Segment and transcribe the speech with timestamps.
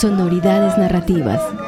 [0.00, 1.67] Sonoridades narrativas.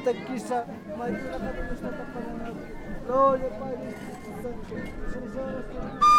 [0.00, 1.76] Taquista, mas está para o
[3.12, 3.76] Olha, Pai,
[4.42, 4.76] Santo,
[5.10, 6.09] Jesus,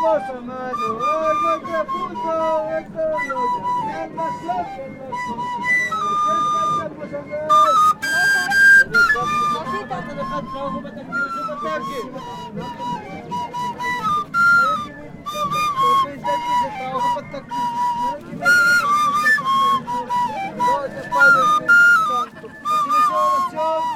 [0.00, 3.58] Bolsonaro, hoje eu pergunto, eu estou louco,
[3.90, 5.32] é você que é nosso.
[9.70, 10.88] Quem está Bolsonaro?
[23.50, 23.87] Tchau!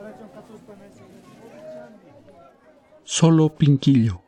[0.00, 1.27] Aracın katıl koymaya çalışıyor.
[3.10, 4.20] Solo Pinquillo.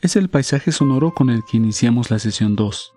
[0.00, 2.94] Es el paisaje sonoro con el que iniciamos la sesión 2.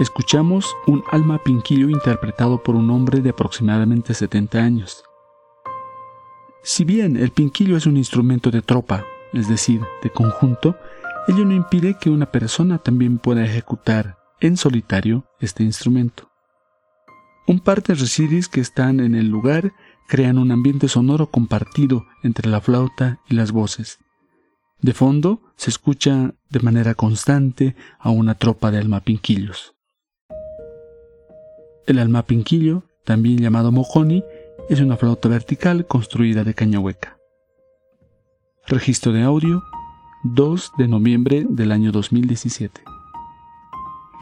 [0.00, 5.04] Escuchamos un alma pinquillo interpretado por un hombre de aproximadamente 70 años.
[6.64, 10.76] Si bien el pinquillo es un instrumento de tropa, es decir, de conjunto,
[11.28, 16.32] ello no impide que una persona también pueda ejecutar en solitario este instrumento.
[17.46, 19.72] Un par de resiris que están en el lugar
[20.06, 23.98] crean un ambiente sonoro compartido entre la flauta y las voces.
[24.80, 29.74] De fondo se escucha de manera constante a una tropa de almapinquillos.
[31.86, 34.24] El almapinquillo, también llamado mojoni,
[34.68, 37.18] es una flauta vertical construida de caña hueca.
[38.66, 39.62] Registro de audio
[40.24, 42.82] 2 de noviembre del año 2017.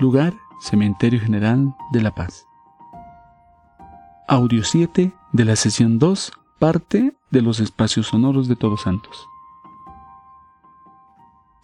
[0.00, 2.44] Lugar Cementerio General de La Paz.
[4.26, 9.26] Audio 7 de la sesión 2, parte de los espacios sonoros de Todos Santos.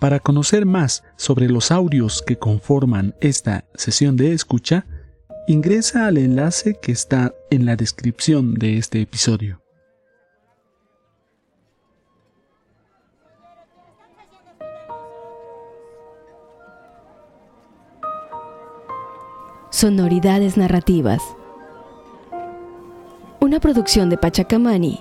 [0.01, 4.87] Para conocer más sobre los audios que conforman esta sesión de escucha,
[5.47, 9.61] ingresa al enlace que está en la descripción de este episodio.
[19.71, 21.21] Sonoridades narrativas
[23.41, 25.01] una producción de Pachacamani.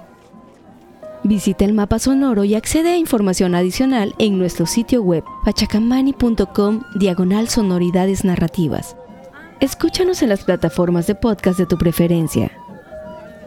[1.24, 7.50] Visita el mapa sonoro y accede a información adicional en nuestro sitio web pachacamani.com diagonal
[7.50, 8.95] sonoridades narrativas.
[9.60, 12.51] Escúchanos en las plataformas de podcast de tu preferencia.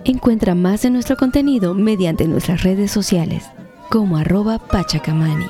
[0.04, 3.44] Encuentra más de nuestro contenido mediante nuestras redes sociales
[3.88, 5.46] como arroba pachacamani.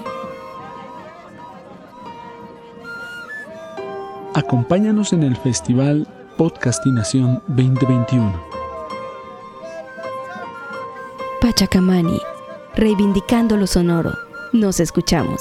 [4.34, 6.06] Acompáñanos en el Festival
[6.36, 8.49] Podcastinación 2021
[11.40, 12.20] Pachacamani,
[12.74, 14.12] reivindicando lo sonoro.
[14.52, 15.40] Nos escuchamos.